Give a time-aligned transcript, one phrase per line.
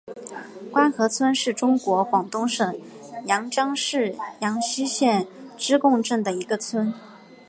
[0.71, 2.75] 官河村是中国广东省
[3.27, 6.91] 阳江市阳西县织贡镇的一个村。